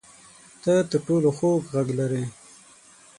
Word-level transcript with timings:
ته 0.61 0.73
تر 0.89 0.99
ټولو 1.07 1.29
خوږ 1.37 1.61
غږ 1.73 1.87
لرې 1.99 2.23